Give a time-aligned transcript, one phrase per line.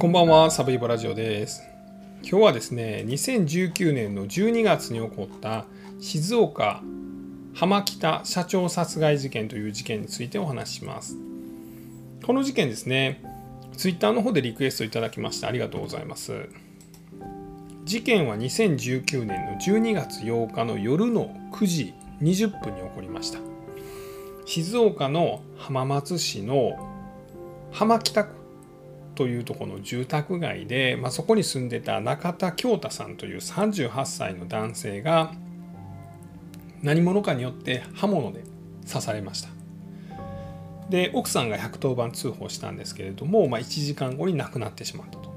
[0.00, 1.62] こんばんは、サブイボラジオです。
[2.22, 5.66] 今日はですね、2019年の12月に起こった
[6.00, 6.80] 静岡
[7.52, 11.18] 浜北社長殺害事件という事件についてお話します。
[12.24, 13.22] この事件ですね、
[13.76, 16.48] ツイッターの方でリクエストいただきましてありがとうございます。
[17.84, 23.38] 事件は2019年の12月8日の夜の9時20分に起こりました。
[24.46, 26.88] 静岡の浜松市の
[27.70, 28.39] 浜北区
[29.20, 35.34] というとこの住宅街で、まあ、そこに住んでた中田京太さんという38歳の男性が
[36.80, 38.44] 何者かによって刃物で
[38.88, 39.50] 刺されました。
[40.88, 45.30] で奥さんが110番通報したんですけれども、まあ、1時間後に亡くなってしまったと。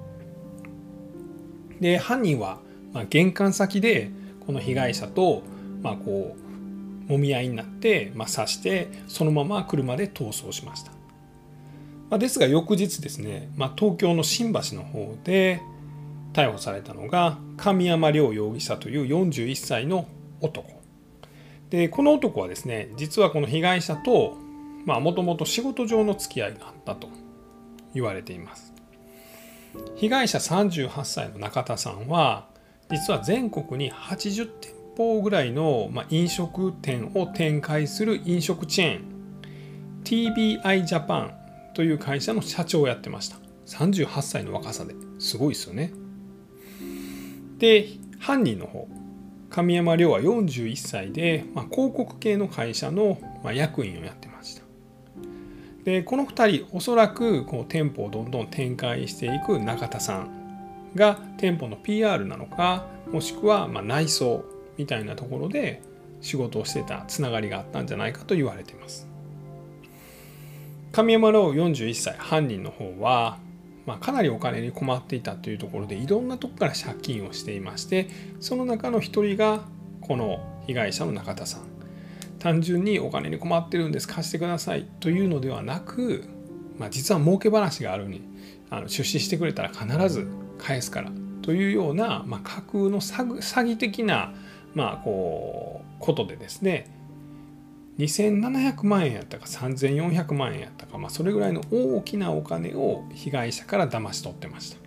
[1.81, 2.59] で犯人は、
[2.93, 4.11] ま、玄関先で
[4.45, 5.43] この被害者と、
[5.81, 6.37] ま、こ
[7.09, 11.02] うもみ合いになって、まあ、刺してそのまま車で逃走しました。
[12.09, 15.61] まあ、ですが翌日ですね、まあ、東京の新橋の方で
[16.33, 20.07] 逮捕されたのが神山亮容疑者という41歳の
[20.41, 20.81] 男。
[21.69, 24.37] でこの男はですね実はこの被害者と
[24.85, 27.07] もともと仕事上の付き合いがあったと
[27.93, 28.73] 言われています。
[29.95, 32.47] 被害者38歳の中田さんは
[32.91, 39.13] 実は全国に80店舗ぐらいの飲食店を展開する飲食チェーン
[40.03, 41.42] TBI ジャパン
[41.73, 43.37] という会社の社長をやってました。
[43.65, 44.93] 38歳の若さで。
[45.19, 45.93] すごいですよね。
[47.57, 47.87] で
[48.19, 48.87] 犯人の方。
[49.49, 54.63] 神山亮は41歳で、まあ、広告系の会社の、ま、役員をやってました。
[55.83, 64.45] でこの2人おそらくこう店舗をどんどん展開していく中田さんが店舗の PR なのかもしくはま内装
[64.77, 65.81] みたいなところで
[66.21, 69.12] 仕事をしてたつながりがあったんじゃないかと言われています。
[70.93, 73.39] 神山朗41歳犯人の方は、
[73.87, 78.07] まあ、かなりお金に困っていたというところでいろんなとこから借金をしていまして
[78.39, 79.61] その中の一人が
[80.01, 81.61] この被害者の中田さん。
[82.37, 86.25] 単純にお金に困ってるんです貸してくださいというのではなく、
[86.77, 88.21] まあ、実は儲け話があるに
[88.69, 90.27] あの出資してくれたら必ず
[90.57, 91.11] 返すから
[91.41, 94.33] というような、まあ、架空の詐欺的な、
[94.75, 96.92] まあ、こうことでですね
[97.97, 104.77] 2700万円やったか3400万円やったか、まあ、それぐらいの大きなお金を被害者から騙し取ってました。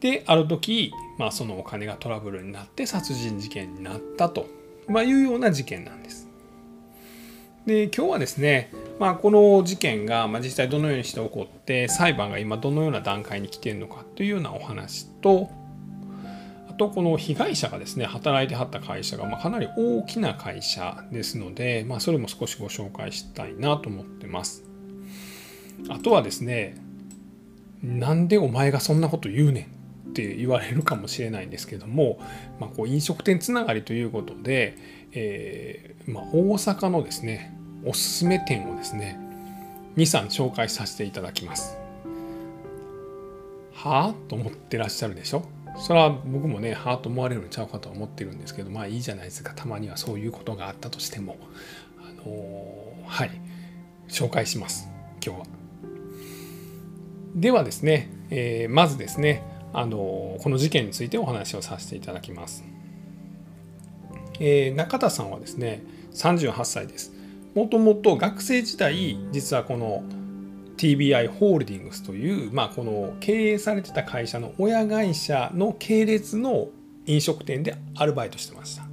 [0.00, 4.46] である時、まあ、そのお金がトラブルになって殺人事件になったと、
[4.88, 6.28] まあ、いうような事件なんです。
[7.64, 15.50] で今日はですね、まあ、この事件が実際どのようにして起こって裁判が今どのような段階に来てるのかというようなお話と
[16.76, 24.64] とこの被害者がですね働いてはった会社がまかなり大きな会社ですので、まあ、それも少しご紹介したいなと思ってます。
[25.88, 26.76] あとはですね
[27.82, 29.68] なんでお前がそんなこと言うね
[30.06, 32.18] んって言われるかもしれないんですけども、
[32.58, 34.76] まあ、こう飲食店つながりということで、
[35.12, 37.54] え、まあ、大阪のですね
[37.84, 39.20] おすすめ店をですね
[39.96, 41.76] 23紹介させていただきます。
[43.74, 44.14] はあ？
[44.28, 45.42] と思ってらっしゃるでしょ？
[45.78, 51.36] それは僕もねはあと思われるのちゃうかと思ってるんですけどまあいいじゃないですかたまにはそういうことがあったとしても
[52.00, 53.30] あのー、はい
[54.08, 54.88] 紹介します
[55.24, 55.46] 今日は。
[57.34, 59.42] ではですね、えー、まずですね
[59.72, 62.64] あのー、この事件についてお話をさせていただきます。
[64.38, 65.82] えー、中田さんはですね
[66.12, 67.12] 38歳です。
[67.54, 70.02] もともと学生時代実はこの
[70.76, 76.68] TBI ホールディングスという、まあ、この経営されてた会社の親会社の系列の
[77.06, 78.84] 飲食店でアルバイトしてました。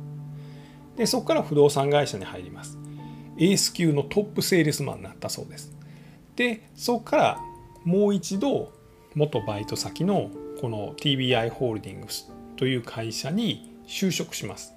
[0.95, 2.77] でそこから不動産会社に入ります。
[3.37, 5.75] エース級のトップセールスマンになったそうです。
[6.35, 7.39] でそこから
[7.83, 8.71] もう一度
[9.15, 10.29] 元バイト先の
[10.61, 14.73] この TBI ホールディングスという会社に就職します。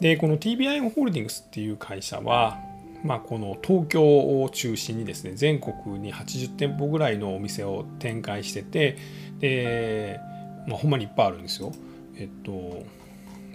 [0.00, 2.58] でこの TBI ホールディングスっていう会社は
[3.04, 8.96] まあ、この東京を中心にですね全国に80店舗ぐらいのお店を展開してて
[9.40, 10.20] で、
[10.68, 11.72] まあ、ほんまにいっぱいあるんですよ。
[12.16, 12.84] えっと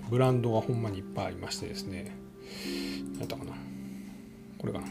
[0.09, 2.11] ブランドがほんまにいっぱいありましてですね。
[3.13, 3.53] 何やったかな。
[4.57, 4.87] これかな。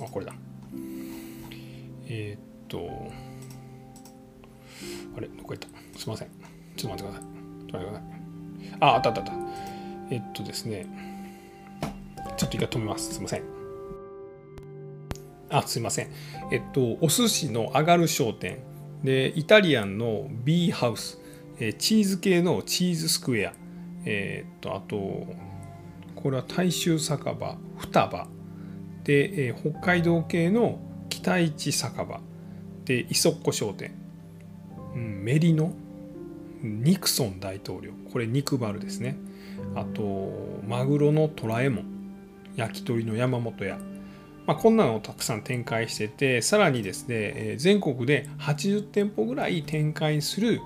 [0.00, 0.32] あこれだ。
[2.06, 2.88] えー、っと
[5.16, 5.68] あれどこ行った。
[5.98, 6.28] すいません。
[6.76, 7.70] ちょっと待ってください。
[7.70, 8.78] ちょっと待ってください。
[8.80, 9.32] ああったあったあった。
[10.10, 10.86] えっとですね。
[12.38, 13.12] ちょっと一回止めます。
[13.14, 13.42] すいません。
[15.50, 16.10] あ、すいません。
[16.50, 18.60] えっと、お寿司の上がる商店。
[19.04, 21.20] で、イタリアンの B ハウス。
[21.60, 23.52] えチーズ系のチーズスクエア。
[24.06, 25.26] えー、っと、あと、
[26.14, 28.28] これは大衆酒場、双葉。
[29.04, 30.78] で、えー、北海道系の
[31.10, 32.20] 北市酒場。
[32.88, 33.92] でイソッコ商店、
[34.94, 35.74] うん、メリノ
[36.62, 39.18] ニクソン大統領これ肉バルですね
[39.74, 40.32] あと
[40.66, 41.97] マグロのトラエモン
[42.58, 43.78] 焼き鳥の山本屋、
[44.46, 50.60] まあ、こんなのをたくさん展開しててさらにですね全国で80店舗ぐらい展開する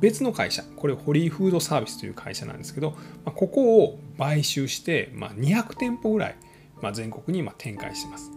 [0.00, 0.62] 別の会社。
[0.76, 2.96] これホリーフードサービスという会社なんですけど、ま
[3.26, 6.36] あ、ここを買収して、まあ、200店舗ぐらい、
[6.80, 8.30] まあ、全国に今展開してます。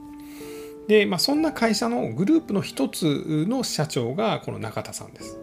[0.89, 5.39] で、まあ、そんな会社のグループの一つの社長がこの中田さんです。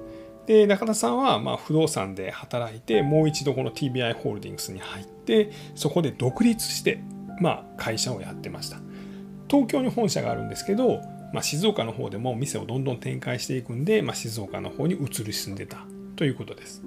[0.47, 7.01] で中田さんはま不動産で働いてもう一度この TBI ホールディングスに入ってそこで独立して
[7.41, 8.79] まあ会社をやってました。
[9.49, 11.01] 東京に本社があるんですけど、
[11.33, 15.85] まあ、静岡の方でも店をどんどん展開していくんで、まあ、静岡の方に移り住んでた
[16.17, 16.83] ということです。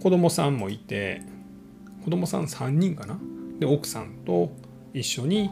[0.00, 1.22] 子供さんもいて
[2.04, 3.18] 子供さん3人かな？
[3.58, 4.52] で奥さんと
[4.94, 5.50] 一緒に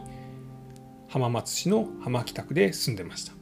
[1.07, 3.33] 浜松市の浜北区で住んでました。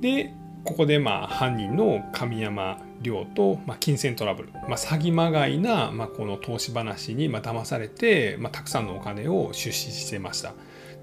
[0.00, 0.32] で
[0.64, 10.54] ここでまあ犯人の神山亮と、まあ、金銭トラブル、まあ、詐欺まがいな、まあ、この投資話にまあ騙されて、まあ、たくさんのお金を出資してました。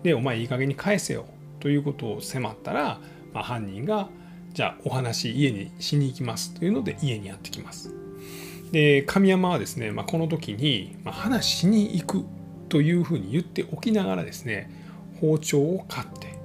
[0.04, 1.26] でお前いい加減に返せよ
[1.60, 3.00] ということを迫ったら、
[3.34, 4.10] まあ、犯人が
[4.54, 6.54] じゃあお話家にしに行きます。
[6.54, 7.94] というので家にやってきます。
[8.72, 12.26] で神山はですね、まあ、この時に、話しに行く
[12.70, 14.70] というふうに言っておきながらですね
[15.22, 16.38] 包丁を買って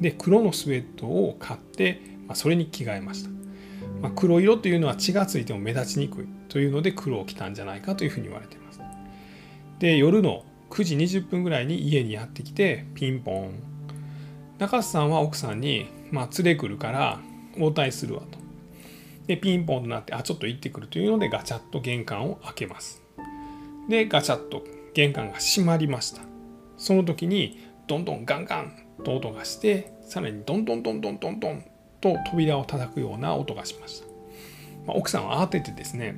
[0.00, 3.30] で黒のスウェットを買ってまあ、それに着替えました、
[4.02, 8.80] まあ、黒色というのは血がついても目立ちにくいというので黒を着たんじゃないかというふうに言われています。
[9.78, 13.54] で夜の9時20分ぐらいに家にやってきてピンポン。
[14.58, 17.20] 中津さんは奥さんに、まあ、連れ来るから
[17.58, 18.38] 応対するわと。
[19.26, 23.02] でピンポンとなってあちょっと行ってくるというのでガチャッと玄関を開けます。
[23.88, 24.64] でガチャッと
[24.94, 26.22] 玄関が閉まりました。
[26.76, 28.72] その時にどんどんガンガン
[29.04, 31.64] と音がしてさらにどんどんどんどんどんどん
[32.14, 34.06] と扉を叩くような音がしました、
[34.86, 36.16] まあ、奥さんは慌ててですね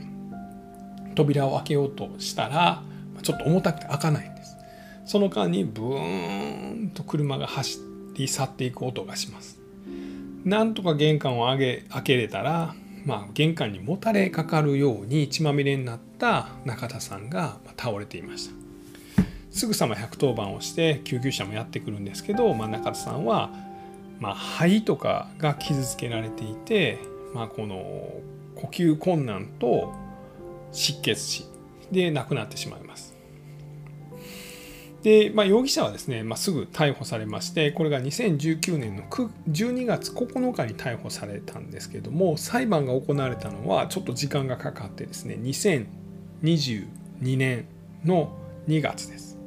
[1.15, 2.83] 扉を開けようとしたら
[3.23, 4.57] ちょっと重たくて開かないんです。
[5.05, 7.81] その間にブーンと車が走
[8.15, 9.59] り去っていく音がします。
[10.45, 12.75] なんとか玄関を開け開けれたら、
[13.05, 18.55] まあ、玄関にもたれかかるように血まみれになった中田さんが倒れていました。
[19.51, 23.51] すぐさま110番をして救急車もやってくるんですけど、まあ、中田さんは
[24.21, 26.99] まあ、肺とかが傷つけられていて、
[27.35, 27.77] まあ、この
[28.57, 29.95] 呼吸困難と
[30.73, 31.45] 失血死
[31.93, 33.17] で亡くなってしまいます。
[35.03, 46.87] で、まあ、容疑者はですね、まあ、すぐ逮捕されましてこれが2019年の12月9日に逮捕されたんですけども裁判が行われたのはちょっと時間がかかってですね2022
[47.37, 47.67] 年
[48.05, 48.37] の
[48.67, 49.38] 2月です。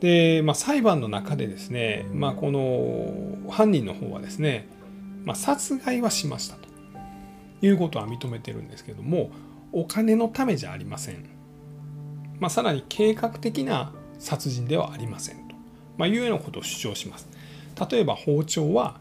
[0.00, 4.68] で、まあ、裁判の中でですね、まあ、この犯人の方はですね、
[5.24, 6.68] まあ、殺害はしましたと
[7.62, 9.30] いうことは認めてるんですけども
[9.72, 11.24] お金のためじゃありません、
[12.38, 15.54] まあ、さらに計画的な殺人ではありませんと、
[15.96, 17.28] まあ、いうようなことを主張します。
[17.90, 18.98] 例えば包丁は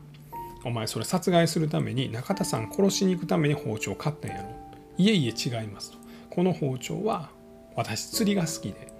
[0.65, 4.49] お前それ殺害するために中田さん殺しに行くために包丁を買ったんやろ。
[4.97, 5.97] いえいえ違いますと。
[6.29, 7.29] この包丁は
[7.75, 8.91] 私釣りが好きで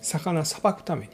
[0.00, 1.12] 魚さばくために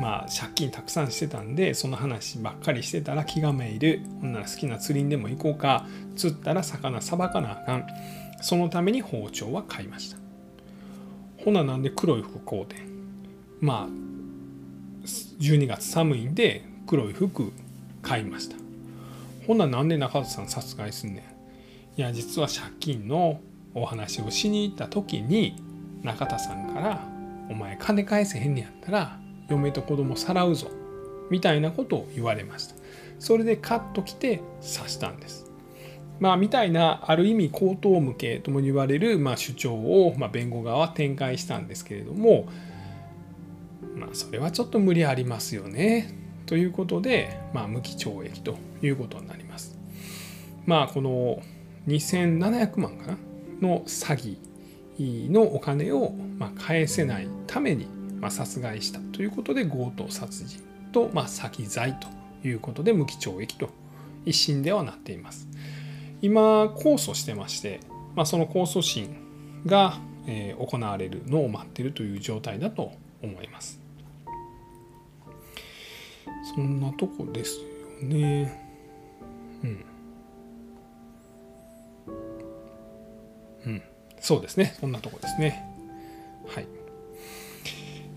[0.00, 5.86] まあ借金たくさんしてたんでその話ばっかりしてたら気がめいるほんなら好きな釣りにでも行こうか。
[6.16, 7.86] 釣ったら魚さばかなあかん。
[8.40, 10.18] そのために包丁は買いました。
[11.44, 12.78] ほななんで黒い服買うてん。
[13.60, 14.04] まあ
[15.40, 17.52] 12月寒いんで黒い服
[18.02, 18.56] 買いました。
[19.46, 21.24] ほななんで中田さん殺害すんね
[21.96, 22.00] ん。
[22.00, 23.40] いや実は借金の
[23.74, 25.62] お話をしに行った時に
[26.02, 27.06] 中田さんから
[27.50, 30.70] 「お前金返せへんねやったら嫁と子供さらうぞ
[31.30, 32.74] みたいなことを言われました。
[33.18, 35.50] それでカッと来て刺したんです。
[36.20, 42.46] まあみたいなある意味口頭向けとも言われる、まあ、主張を、まあ、弁護側は展開したんですけれども
[43.96, 46.14] まあそれはちょっと無理ありますよね
[46.46, 49.78] ということで、まあ、無期懲役ということになります。
[50.66, 51.42] まあこの
[51.88, 53.18] 2700万かな
[53.60, 54.38] の詐
[54.98, 57.88] 欺のお金をまあ返せないために
[58.24, 60.62] まあ、殺害したということで強盗殺人
[60.92, 62.08] と、まあ、詐欺罪と
[62.48, 63.68] いうことで無期懲役と
[64.24, 65.46] 一審ではなっています。
[66.22, 67.80] 今控訴してまして、
[68.14, 69.14] まあ、その控訴審
[69.66, 73.78] が、えー、行われるのを待っているという状態だと思います。
[76.54, 77.58] そんなとこです
[78.00, 78.58] よね。
[79.62, 79.84] うん。
[83.66, 83.82] うん。
[84.18, 84.74] そうですね。
[84.80, 85.62] そんなとこですね。
[86.46, 86.83] はい。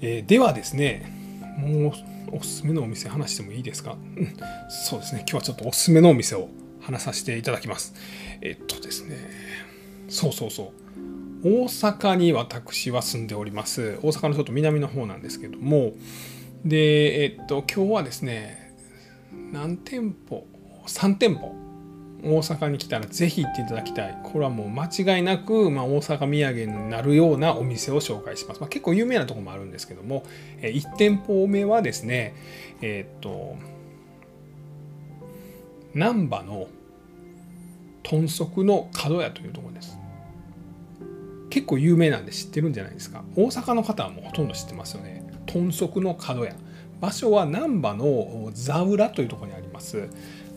[0.02, 1.12] えー、ではですね
[1.58, 4.36] もうおすすめのお店話してもいいですか、うん、
[4.70, 5.22] そうですね。
[5.22, 6.50] 今日はちょっとおすすめのお店を
[6.82, 7.94] 話させていただきます。
[8.42, 9.18] えっとですね
[10.10, 10.88] そうそうそう。
[11.44, 13.98] 大阪に私は住んでおります。
[14.02, 15.94] 大阪のちょっと南の方なんですけども。
[16.66, 18.76] でえっと今日はですね
[19.52, 20.46] 何店舗
[20.86, 21.56] ？3店舗
[22.36, 24.18] 大阪に来たらぜひ行っていただきたい。
[24.24, 30.24] これはもう間違いなく、まあ、大阪土産になるようなお店を紹介します、まあ、結構有名なとこもあるんですけども、
[30.62, 32.36] え1店舗目はですね
[32.82, 33.56] えー、っと
[35.94, 36.68] 難波の
[38.04, 39.98] 豚足の角屋というところです。
[41.50, 43.24] 結構有名なんで知ってるんじゃないですか。
[43.36, 45.28] 大阪の方はもうほとんど知ってますよね。
[45.46, 46.56] 豚足の角屋。
[47.02, 50.08] 場所は難波の座浦というところにあります。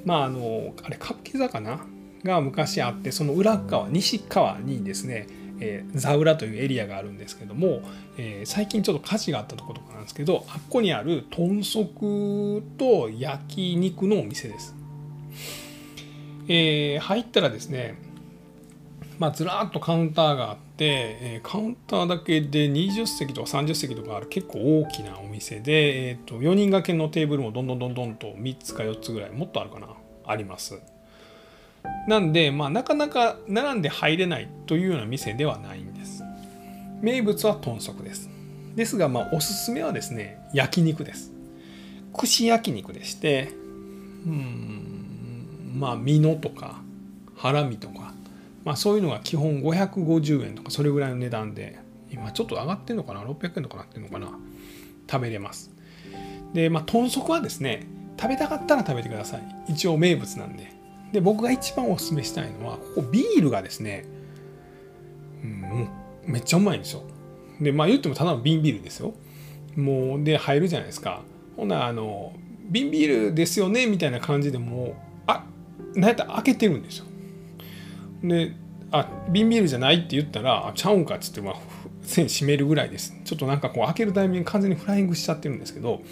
[0.04, 1.86] まああのあれ歌舞伎座かな？
[2.22, 5.26] が昔あってその裏側西側にですね、
[5.58, 7.80] えー、座浦というエリアがあるんですけども、
[8.18, 14.74] えー、最近ちょっと火事があったところとかなんですけどあっこにある豚足と焼肉のお店です。
[16.46, 17.94] えー、入ったらですね、
[19.20, 29.88] まあ、ずらっとカウンターがあって、えカウンターだけで20席とか30席とかある結構大きなお店で、えーと、4人掛けのテーブルもどんどんどんどんと3つか4つぐらいもっとあるかな
[30.24, 30.80] あります。
[32.08, 36.24] なんで、まあ、なかなか並んで入れないというような店ではないんです。
[37.02, 38.30] 名物は豚足です。
[38.74, 41.30] ですが、まあ、おすすめはですね焼肉です。
[42.14, 43.50] 串焼肉でして
[44.26, 46.80] うんまあ身のとか
[47.36, 48.09] ハラミとか
[48.64, 51.78] まあ、そういうのが基本550円とかそれぐらいの値段で
[52.10, 54.28] 今ちょっと上がってんのかな？600円とかなってんのかな？
[55.10, 55.70] 食べれます。
[56.52, 57.86] でまあ豚足はですね
[58.20, 59.42] 食べたかったら食べてください。
[59.68, 60.72] 一応名物なんで。
[61.12, 64.04] で僕が一番おすすめしたいのはここビールがですね、
[65.42, 65.88] うん、
[66.26, 67.02] めっちゃうまいんですよ。
[67.60, 69.14] でまあ言ってもただの瓶ビールですよ。
[69.76, 71.22] もうで入るじゃないですか。
[71.56, 72.32] ほなあの
[72.68, 73.86] 瓶ビールですよね？
[73.86, 74.94] みたいな感じでもう
[75.26, 75.44] あ
[75.94, 77.06] なんやったら開けてるんですよ。
[78.22, 78.52] で
[78.90, 81.54] あ瓶ビールじゃないって言ったらあちゃうんかっつってまあ
[82.02, 83.14] 線閉めるぐらいです。
[83.24, 86.02] ちょっとなんかこう開けるタイミング完全にフライングしちゃってるんですけど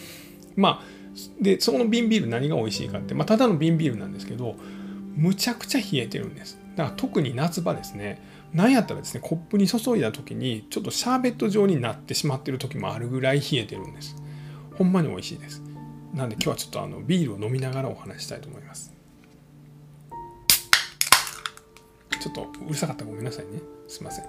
[0.57, 0.99] まあ
[1.41, 4.57] でそこの瓶ビール何が美味しいかって、まあ、ただの瓶ビールなんですけど
[5.17, 6.61] むちゃくちゃ冷えてるんです。
[6.77, 8.23] だから特に夏場ですね
[8.53, 14.15] なんやったらですねコップに注いだ時にちょっとシャーベット状になってしまってる時もあるぐらい冷えてるんです。
[14.77, 15.61] ほんまに美味しいです。
[16.15, 18.95] なんで今日はちょっとあのビールを飲みながらお話したいと思います。
[22.21, 23.61] ちょっとうるさかったらごめんなさいね。
[23.89, 24.25] すいません。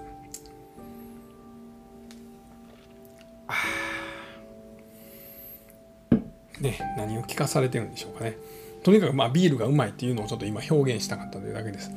[6.60, 8.36] ね何を聞かされてるんでしょうかね。
[8.82, 11.90] とにかくまあビールがうまいっていうのをちょっと今表現したかったというだけです。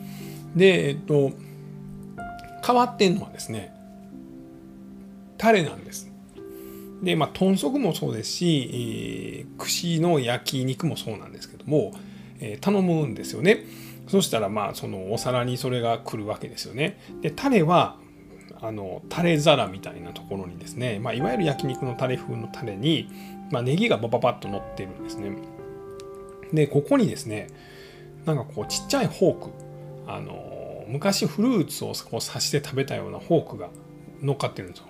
[0.56, 1.32] でえっと
[2.66, 3.74] 変わってんのはですね
[5.38, 6.12] タレなんです。
[7.02, 11.94] でまあ豚足もそうですし、えー、串の焼き肉もそうなんですけども、
[12.40, 13.66] えー、頼むんですよね。
[14.08, 17.00] そしたらまあそのお皿にそれが来るわけですよね。
[17.22, 17.98] でタレは
[18.62, 23.10] あのタレ皿みたいなところにですね、まあ、いわゆる焼肉のタレ風のタレに、
[23.52, 25.36] まあ、ネギがバババッと乗ってるんですね。
[26.54, 27.48] でここにですね
[28.26, 29.50] なんかこうちっちゃいフォーク
[30.08, 33.70] あの昔フルーツをこう刺して食べたようなフォークが
[34.22, 34.86] 乗っかってるんですよ。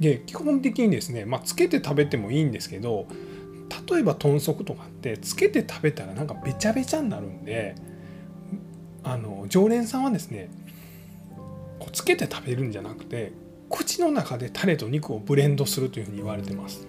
[0.00, 3.06] で基本的にですね、まあ、つけて食べてもいいんですけど
[3.90, 7.74] 例えば豚足とかってつけて食べたらなんかべちゃべちゃになるんで
[9.06, 10.50] あの常連さんはですね
[11.78, 13.32] こうつけて食べるんじゃなくて
[13.70, 16.86] 口の中でタレと肉をブレンドするというふうに言われてます。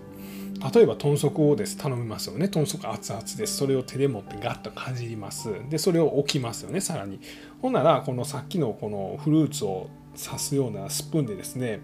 [0.73, 2.47] 例えば豚足をです頼みますよね。
[2.47, 3.57] 豚足熱々です。
[3.57, 5.49] それを手で持ってガッとかじります。
[5.69, 6.81] でそれを置きますよね。
[6.81, 7.19] さらに。
[7.61, 11.81] ほんならこのさっきのこのフルーツを刺すようなスプーンでですね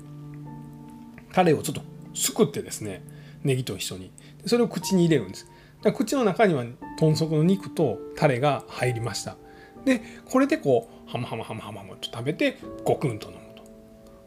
[1.32, 1.82] タレをちょっと
[2.16, 3.04] すくってですね
[3.44, 4.12] ネギと一緒に。
[4.48, 5.46] それを口に入れるんです。
[5.46, 6.66] だから口の中には
[7.00, 9.38] 豚足の肉とタレが入りました。
[9.86, 13.63] でこれでこうハムハムハムハムハムと食べてゴクンと飲むと。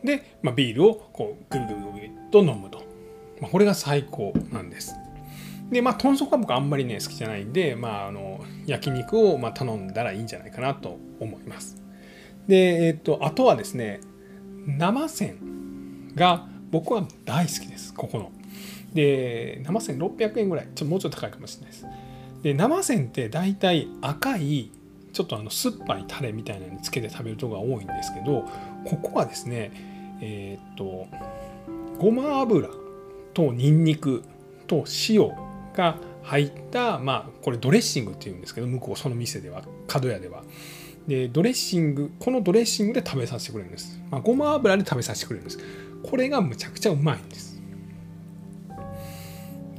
[0.05, 2.83] で、まあ、ビールをこうぐるぐるぐると飲むと、
[3.41, 4.95] まあ、これが最高なんです。
[5.71, 11.83] でまあ豚足は僕あんまりね好きじゃないんで、まあ、あの焼肉をまあ頼んだらいいんじゃないかなと思います。
[12.47, 14.01] でえっ、とあとはですね
[14.67, 17.95] 生線が僕は大好きです。
[17.95, 18.31] ここの。
[18.95, 20.67] で生線600円ぐらい。
[20.67, 21.87] ちょっともうちょっと高いかもしれないです。
[22.43, 24.71] で生線って大体赤い
[25.17, 28.45] ちょっとあの酸っぱいタレみたいなのにつけて食べるとこが多いんですけど
[28.85, 29.71] ここはですね
[30.21, 31.07] えー、っと
[31.99, 32.69] ごま油
[33.33, 34.23] とにんにく
[34.67, 35.33] と塩
[35.75, 40.43] が入ったまあこれドレッシングっていうんですけど向こうその店では角屋では。
[41.09, 45.59] でドレッシングこのドレッシングで食べさせてくれるんです、まあ、ごま油で食べさせてくれるんです。
[46.03, 47.59] これがむちゃくちゃうまいんです。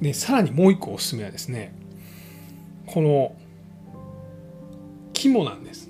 [0.02, 1.76] でさらにもう一個おすすめはですね
[2.88, 3.36] この
[5.18, 5.90] 肝なんです。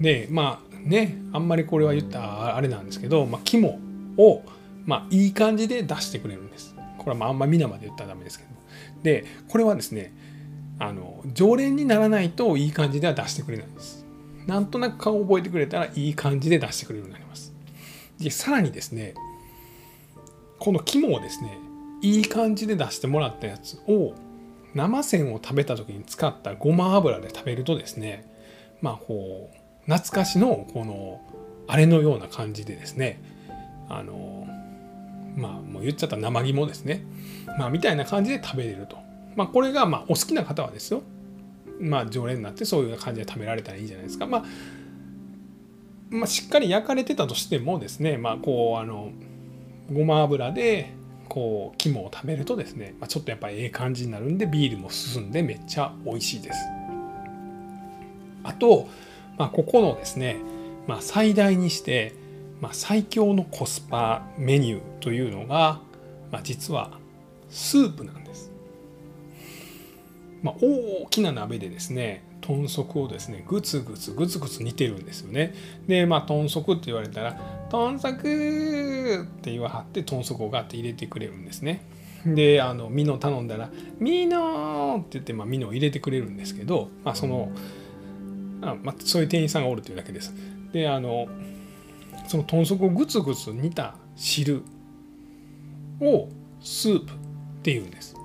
[0.00, 3.80] でまあねあんまりこれは言ったあれなんですけど、まあ、肝
[4.16, 4.42] を、
[4.84, 6.74] まあ、いい感じで出してくれるんです。
[6.98, 8.50] これはまあんま皆まで言ったらダメですけど。
[9.02, 10.14] でこれはですね
[10.78, 14.06] あの常連にならないといい感じでは出してくれないんです。
[14.46, 17.52] なんとなく顔を覚えてくれたらいい感じで出してくれるようになります。
[18.20, 19.14] でさらにですね
[20.58, 21.58] この肝をですね
[22.02, 24.14] いい感じで出してもらったやつを
[24.74, 28.26] 生鮮を食べた時に使ったごま油で食べるとですね
[28.80, 31.20] まあこう懐かしのこの
[31.66, 33.22] あれのような感じでですね
[33.88, 34.46] あの
[35.36, 37.04] まあもう言っちゃった生肝ですね。
[37.58, 38.98] まあみたいな感じで食べれると。
[39.34, 41.02] まあこれがまあお好きな方はですよ。
[41.80, 44.26] まあ常連になってそういう感じで食べられたらいいじゃないですか。
[44.26, 44.44] まあ
[46.10, 49.12] まあ、しっかり焼かれてたとしてもですね、まあ、こうあの
[49.90, 50.92] ごま油で
[51.32, 56.58] こう肝を食べるとですね、まあ、ちょっとやっぱりええ感じになるんでビールも進んでめっちゃ美味しいです。
[58.44, 58.86] あと、
[59.38, 60.36] まあ、ここのですね、
[60.86, 62.12] まあ、最大にして、
[62.60, 65.80] まあ、最強のコスパメニューというのが、
[66.30, 66.98] まあ、実は
[67.48, 68.52] スープなんです。
[70.42, 75.54] まあ、大きな鍋でですね豚足をですねグツグツグツグツ煮てるんですよね。
[75.86, 81.82] でまあ豚足って言われたら「豚足!」って言わはって豚足をガッて入れてくれるんですね。
[82.26, 87.50] であのミノ頼んだら「ミノ!」って言って、まあ、ミノを入れてくれるんですけど、まあ、その
[88.60, 90.34] あ、まあ、そういう店員さんがおるというだけです。
[90.72, 91.28] であの
[92.26, 94.62] その豚足をグツグツ煮た汁
[96.00, 96.28] を
[96.60, 97.16] スープっ
[97.62, 98.16] ていうんです。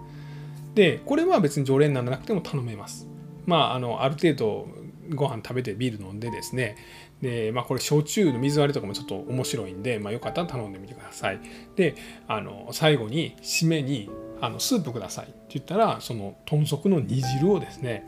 [0.76, 3.07] でこれは別に常連にならなくても頼めます。
[3.48, 4.68] まあ、あのある程度
[5.16, 6.76] ご飯食べてビール飲んでですね。
[7.22, 11.40] で、まあ、これ焼酎の水割りとかもちょっと面白いんで、まあ、よかったら頼んでみてください。
[11.76, 11.96] で
[12.28, 14.10] あの最後に締めに
[14.42, 18.06] あのスープくださいって言ったらその豚足の煮汁をですね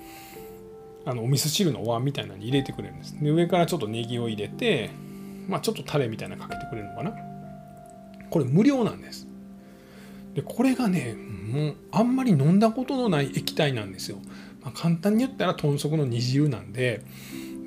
[1.05, 3.17] あのお味噌汁のお椀みたいなのに入れてくれるんです。
[3.19, 4.91] で上からちょっとネギを入れて、
[5.47, 7.13] まあ、ちょっとタレみたいなのかけてくれるのかな。
[8.29, 9.25] これ無料なんです。
[10.35, 14.19] でこれがねもうあんまり飲んだことのない液体なんですよ。
[14.61, 17.03] まあ、簡単に言ったら豚足の煮汁なんで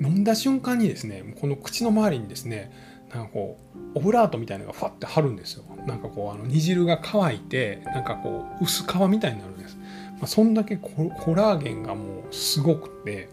[0.01, 2.71] 飲んだ瞬間にですねこの口の周りにですね
[3.13, 5.63] なんかこうオブラートみたいなのがファッて張るんですよ。
[5.85, 9.75] なんかこうあの煮汁が乾いてなんかこう薄皮みたいになるんです、
[10.13, 13.29] まあ、そんだけコラーゲンがもうすごくて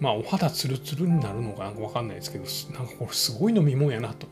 [0.00, 2.44] まあお肌ツルツルになるのかなんか分かんないですけど
[2.78, 4.26] なんかこれすごい飲み物やなと。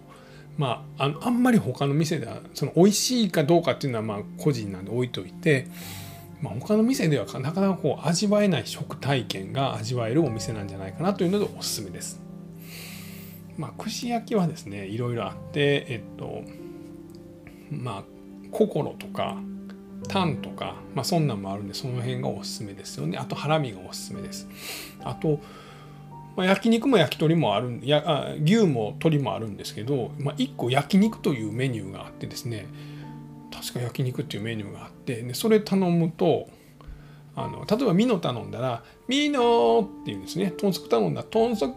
[0.57, 5.67] まあ、ああんまり他の店ではその美味しいかどうかっていうのはまあ個人なんで置いといて
[6.45, 12.21] まあ、他の店ではなかなかこう味わえない食体験が味わえるお店なんじゃないかなというのでおすすめです。
[13.57, 16.43] まあ、串焼きはですねいろいろあってえっと
[17.71, 18.05] まあ
[18.51, 19.39] 心とか
[20.09, 24.47] タンとか、まあ、そんなんもあるんでその辺がおすすめですよねあとハラミがおすすめです
[25.03, 25.41] あと、
[26.37, 32.67] まあ、焼肉も焼き鳥もあるやあ牛も鶏もあるんですけど、まあ、1個焼肉というメニューがあってですね
[33.55, 36.49] 確か焼肉っていうメニューがあってでそれ頼むと
[37.37, 41.73] あの例えばミノ頼んだら「ミノ!」って言うんですね豚足頼んだら「豚足!」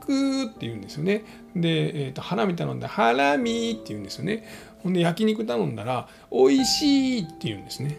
[0.45, 1.23] って言うんですよね
[1.55, 4.45] で、えーと、ハラミ頼んだら「ハラミ!」って言うんですよね
[4.83, 7.97] ほんで焼肉頼んだら「おいしい!」って言うんですね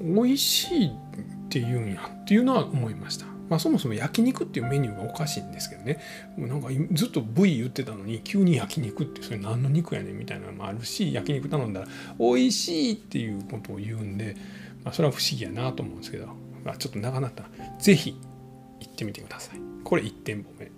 [0.00, 0.90] 美味しいっ
[1.48, 6.00] て言うんやっていうのは思いましたまあ、そもそも焼肉っていうメニューがおかしいんですけどね。
[6.36, 11.86] なんかずっと部位言ってたのに急に焼肉ってそれ何の肉やねんみたいなのもあるし焼肉頼んだら
[12.18, 14.36] 美味しいっていうことを言うんで、
[14.84, 16.26] まあ、それは不思議やなと思うんですけど、
[16.64, 18.16] まあ、ちょっと長なったら是非
[18.80, 19.60] 行ってみてください。
[19.84, 20.70] これ1店舗目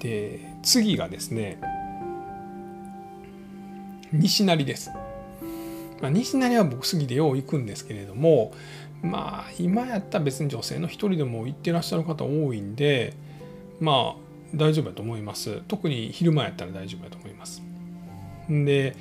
[0.00, 1.60] で次がですね
[4.12, 4.90] 西成です、
[6.00, 8.52] まあ、西成は僕杉でよう行くんですけれども
[9.04, 13.14] まあ今やったら別に女性の一人でも行ってらっしゃる方多いんで
[13.80, 15.62] まあ大丈夫だと思います。
[15.68, 17.62] 特に昼間やったら大丈夫だと思います。
[18.48, 18.96] で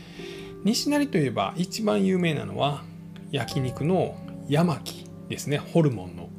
[0.63, 2.83] 西成といえば一番有名なのは
[3.31, 4.15] 焼肉の
[4.47, 5.57] 山木ですね。
[5.57, 6.29] ホルモンの。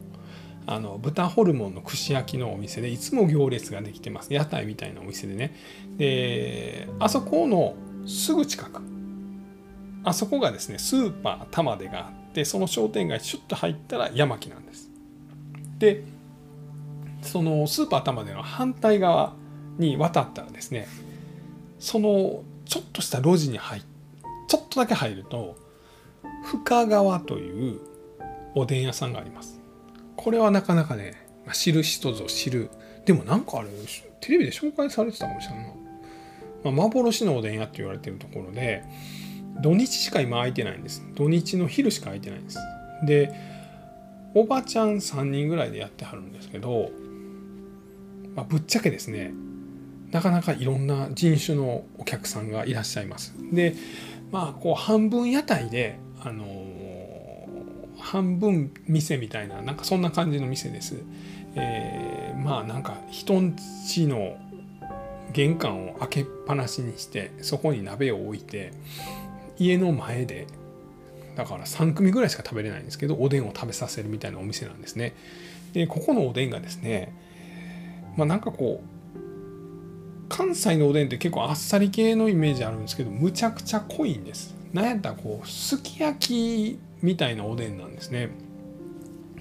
[0.66, 4.33] あの豚ホルモンの串焼きのお店でいつも行列ができてます。
[4.33, 5.55] 屋台みたいなお店でね。
[5.98, 7.74] であそこの
[8.07, 8.81] すぐ近く。
[10.05, 14.90] あそこがですねスーパー玉出があってその商店街シュッと入ったら山木なんです。
[15.78, 16.02] で
[17.22, 19.34] そのスーパー玉出の反対側
[19.78, 20.88] に渡ったらですね
[21.78, 23.80] そのちょっとした路地に入
[24.48, 25.56] ちょっとだけ入ると
[26.44, 27.80] 深川という
[28.54, 29.60] おでん屋さんがあります。
[30.16, 32.70] これはなかなかね知る人ぞ知る。
[33.04, 33.68] でもなんかあれ
[34.20, 38.82] テレビで紹介されてたかもしれないな、まあ、幻のおでん屋って言われてるところで
[39.60, 41.04] 土日しか今空いてないんです。
[41.14, 42.58] 土日の昼しか空いてないんです。
[43.04, 43.32] で
[44.34, 46.90] おばちゃん3人ぐらいでやってはるんですけど、
[48.34, 49.32] まあ、ぶっちゃけですね
[50.10, 53.34] なかなかいろんな人種のお客さんがいらっしゃいます。
[53.52, 53.74] で
[54.30, 60.96] まあこう半分屋台であのー、半分店みたいななんかそんな感じの店です、
[61.54, 64.36] えー、まあなんか人んちの
[65.32, 68.72] 玄関を開けっぱなしにしてそこに鍋を置いて
[69.58, 70.46] 家の前で
[71.36, 75.14] だから3組ぐらいしか食べれないんですけどおでんを食べさせるみたいなお店なんですね。
[75.72, 77.12] でここのおでんがですね
[78.16, 84.54] まあなんかこう関西のおでんって結構あっさり系のイメージあるんですけどむちゃくちゃ濃いんです。
[84.72, 88.30] なんやったらこうすき焼きみたいなおでんなんですね。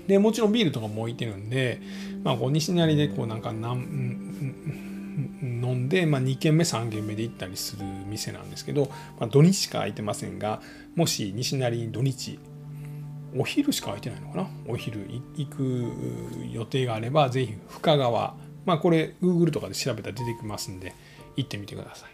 [0.07, 1.81] でもちろんビールとかも置いてるんで、
[2.23, 4.92] まあ、こう西成でこうなんかなん
[5.43, 10.61] 飲んで、まあ、2軒目3軒目で行ったりする店なんですけど、まあ、土日しか空いてませんが
[10.95, 12.39] もし西成に土日
[13.35, 14.47] お昼しか空いてないのかな？
[14.67, 15.91] お昼行く
[16.51, 20.95] 予定があればぜひ深川まあこれ Google とかで調べたら出てきますんで
[21.35, 22.09] 行ってみてください。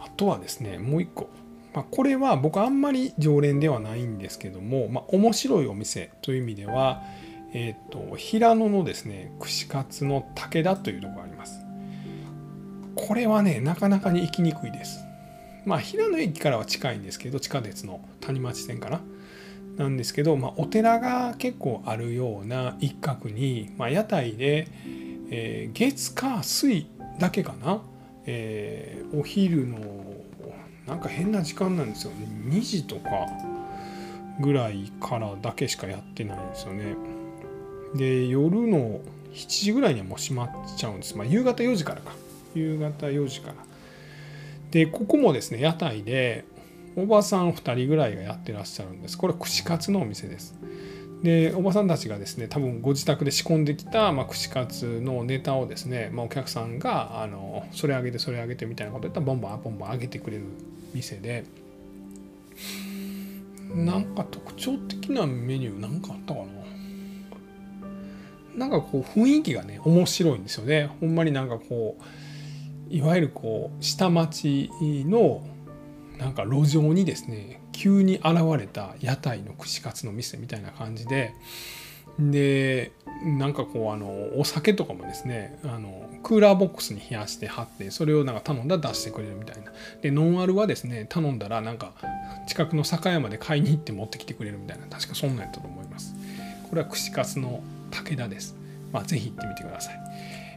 [0.00, 1.28] あとはですねもう一個。
[1.74, 7.02] まあ、これは僕あんまり常連ではないんですけども、まあ、面白いお店という意味では、
[7.58, 11.64] えーと、平野のですね串カツの武田というとこがあります。
[12.94, 15.00] これはねなかなかに行きにくいです。
[15.64, 19.00] まあ平野駅からは近いんですけど地下鉄の谷町線かな。
[19.78, 24.68] なんですけど、まあ、お寺が結構あるような一角に、まあ、屋台で、
[25.30, 26.86] えー、月火水
[27.18, 27.82] だけかな、
[28.24, 29.78] えー、お昼の
[30.86, 32.12] なんか変な時間なんですよ
[32.48, 33.10] 2時とか
[34.40, 37.15] ぐらいからだけしかやってないんですよね。
[37.96, 39.00] で夜の
[39.32, 42.12] 7時ぐらいにはもう閉まっちゃうんです、まあ、夕方4時からか。
[42.54, 43.54] 夕方4時から。
[44.70, 46.44] でここもですね屋台で
[46.96, 49.18] おばさん2人ぐらいがやってらっしゃるんです。
[49.18, 50.54] これ串カツのお店です。
[51.22, 60.44] でおばさんたちがですね多分ご自宅で仕込んできた、まあ、串カツのネタをですね、まあ、お客さんがあのそれあげてそれあげてみたいなことやったらボンボンボンボンあげてくれる
[60.94, 61.44] 店で。
[63.74, 66.46] なんか特徴的なメニューなんかあったかな
[68.56, 70.90] なんかこう雰囲気がね面白いんですよね。
[71.00, 75.46] ほんまになんかこういわゆるこう下町の
[76.18, 81.34] なんか路上にですね急に現れた屋台の串カツの店みたいな感じで
[82.18, 82.92] で
[83.24, 89.72] なんかこうあのお酒とかもですねあのクーラーボックスに冷やして貼ってそれをなんか頼んだら出してくれるみたいな。
[90.00, 91.92] でノンアルはですね頼んだらなんか
[92.46, 94.86] 近くの酒屋まで買いに行って持ってきてくれるみたいな。
[94.86, 96.14] 確かそんなんやったと思います。
[96.70, 97.62] これは串カツの
[98.04, 98.56] 武田です。
[98.92, 100.00] まあ、ぜひ行ってみてください。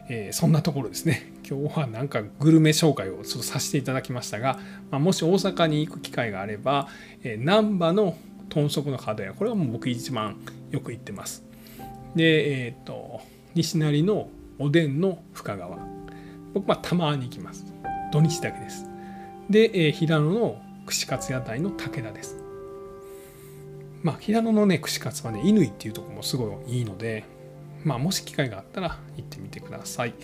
[0.08, 1.32] えー、そんなところですね。
[1.48, 4.58] 今日はなんかグルメ紹介をちょっとさせていただきましたが、
[4.90, 6.88] まあ、もし大阪に行く機会があれば、
[7.22, 8.16] えー、難波の
[8.48, 10.36] 豚足の角屋、これはもう僕一番
[10.70, 11.44] よく行ってます。
[12.14, 13.20] で、えっ、ー、と、
[13.54, 15.78] 西成のおでんの深川。
[16.52, 17.72] 僕はたまに行きます。
[18.12, 18.86] 土日だけです。
[19.48, 22.39] で、えー、平野の串カツ屋台の武田です。
[24.02, 27.24] まあ、平野のね、串カツはね、乾っていうとこもすごいいいので、
[27.84, 30.14] まあ、もし機会があったら行ってみてください。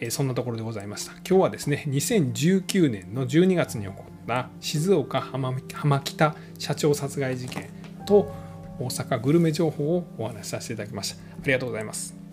[0.00, 1.12] えー、そんなところでございました。
[1.12, 7.68] 今日はですね、2019年の12月に起こった静岡浜北社長殺害事件
[8.06, 8.32] と
[8.78, 11.22] 大阪グルメ情報をお話しさせていただきました。
[11.22, 12.23] ありがとうございます。